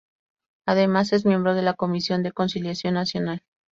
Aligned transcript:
Además, 0.65 1.13
es 1.13 1.27
miembro 1.27 1.53
de 1.53 1.61
la 1.61 1.75
Comisión 1.75 2.23
de 2.23 2.31
Conciliación 2.31 2.95
Nacional 2.95 3.43